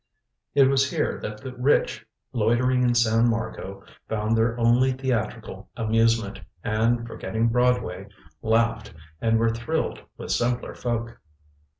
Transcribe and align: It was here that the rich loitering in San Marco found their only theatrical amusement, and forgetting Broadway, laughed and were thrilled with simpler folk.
It 0.55 0.63
was 0.67 0.89
here 0.89 1.19
that 1.21 1.41
the 1.43 1.53
rich 1.53 2.03
loitering 2.33 2.81
in 2.81 2.95
San 2.95 3.29
Marco 3.29 3.83
found 4.09 4.35
their 4.35 4.59
only 4.59 4.93
theatrical 4.93 5.69
amusement, 5.77 6.41
and 6.63 7.05
forgetting 7.05 7.49
Broadway, 7.49 8.07
laughed 8.41 8.95
and 9.21 9.37
were 9.37 9.51
thrilled 9.53 10.01
with 10.17 10.31
simpler 10.31 10.73
folk. 10.73 11.21